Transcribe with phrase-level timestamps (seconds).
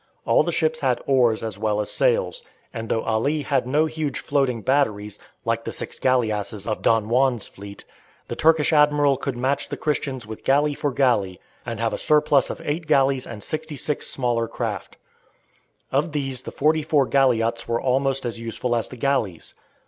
[0.25, 2.41] All the ships had oars as well as sails,
[2.73, 7.47] and though Ali had no huge floating batteries, like the six galleasses of Don Juan's
[7.47, 7.85] fleet,
[8.27, 12.49] the Turkish admiral could match the Christians with galley for galley, and have a surplus
[12.49, 14.97] of 8 galleys and 66 smaller craft.
[15.91, 19.53] Of these the 44 galliots were almost as useful as the galleys.